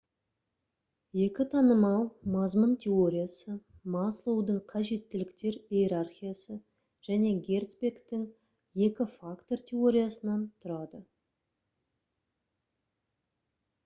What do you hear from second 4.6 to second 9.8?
қажеттіліктер иерархиясы және герцбергтің екі фактор